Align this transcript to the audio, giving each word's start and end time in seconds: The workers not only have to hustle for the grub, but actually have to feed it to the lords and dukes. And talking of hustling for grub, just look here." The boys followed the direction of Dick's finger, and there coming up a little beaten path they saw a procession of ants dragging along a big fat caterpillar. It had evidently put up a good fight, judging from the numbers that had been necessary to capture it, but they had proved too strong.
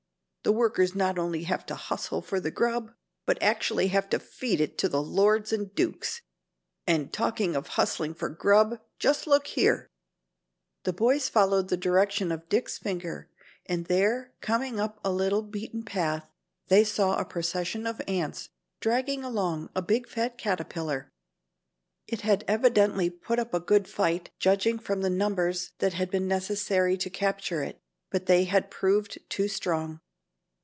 The 0.43 0.51
workers 0.51 0.95
not 0.95 1.19
only 1.19 1.43
have 1.43 1.67
to 1.67 1.75
hustle 1.75 2.19
for 2.23 2.39
the 2.39 2.49
grub, 2.49 2.93
but 3.27 3.41
actually 3.43 3.89
have 3.89 4.09
to 4.09 4.17
feed 4.17 4.59
it 4.59 4.75
to 4.79 4.89
the 4.89 5.01
lords 5.01 5.53
and 5.53 5.73
dukes. 5.75 6.23
And 6.87 7.13
talking 7.13 7.55
of 7.55 7.67
hustling 7.77 8.15
for 8.15 8.27
grub, 8.27 8.81
just 8.97 9.27
look 9.27 9.45
here." 9.45 9.91
The 10.83 10.93
boys 10.93 11.29
followed 11.29 11.67
the 11.69 11.77
direction 11.77 12.31
of 12.31 12.49
Dick's 12.49 12.79
finger, 12.79 13.29
and 13.67 13.85
there 13.85 14.33
coming 14.41 14.79
up 14.79 14.99
a 15.05 15.11
little 15.11 15.43
beaten 15.43 15.83
path 15.85 16.27
they 16.69 16.83
saw 16.83 17.17
a 17.19 17.23
procession 17.23 17.85
of 17.85 18.01
ants 18.07 18.49
dragging 18.79 19.23
along 19.23 19.69
a 19.75 19.81
big 19.83 20.09
fat 20.09 20.39
caterpillar. 20.39 21.11
It 22.07 22.21
had 22.21 22.43
evidently 22.47 23.11
put 23.11 23.37
up 23.37 23.53
a 23.53 23.59
good 23.59 23.87
fight, 23.87 24.31
judging 24.39 24.79
from 24.79 25.01
the 25.03 25.09
numbers 25.11 25.73
that 25.77 25.93
had 25.93 26.09
been 26.09 26.27
necessary 26.27 26.97
to 26.97 27.11
capture 27.11 27.61
it, 27.61 27.79
but 28.09 28.25
they 28.25 28.45
had 28.45 28.71
proved 28.71 29.19
too 29.29 29.47
strong. 29.47 29.99